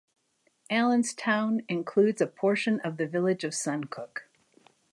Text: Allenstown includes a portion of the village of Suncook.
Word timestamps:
Allenstown 0.71 1.61
includes 1.69 2.21
a 2.21 2.25
portion 2.25 2.79
of 2.79 2.97
the 2.97 3.05
village 3.05 3.43
of 3.43 3.51
Suncook. 3.51 4.23